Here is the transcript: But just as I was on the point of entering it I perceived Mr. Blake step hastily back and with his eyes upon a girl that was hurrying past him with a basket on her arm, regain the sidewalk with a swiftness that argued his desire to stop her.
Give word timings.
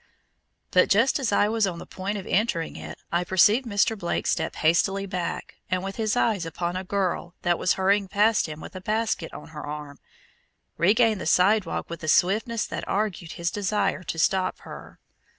But 0.71 0.89
just 0.89 1.19
as 1.19 1.31
I 1.31 1.47
was 1.47 1.67
on 1.67 1.77
the 1.77 1.85
point 1.85 2.17
of 2.17 2.25
entering 2.25 2.75
it 2.75 2.97
I 3.11 3.23
perceived 3.23 3.67
Mr. 3.67 3.95
Blake 3.95 4.25
step 4.25 4.55
hastily 4.55 5.05
back 5.05 5.57
and 5.69 5.83
with 5.83 5.97
his 5.97 6.15
eyes 6.15 6.43
upon 6.43 6.75
a 6.75 6.83
girl 6.83 7.35
that 7.43 7.59
was 7.59 7.73
hurrying 7.73 8.07
past 8.07 8.47
him 8.49 8.61
with 8.61 8.75
a 8.75 8.81
basket 8.81 9.31
on 9.31 9.49
her 9.49 9.63
arm, 9.63 9.99
regain 10.75 11.19
the 11.19 11.27
sidewalk 11.27 11.87
with 11.87 12.01
a 12.03 12.07
swiftness 12.07 12.65
that 12.65 12.83
argued 12.87 13.33
his 13.33 13.51
desire 13.51 14.01
to 14.01 14.17
stop 14.17 14.61
her. 14.61 14.97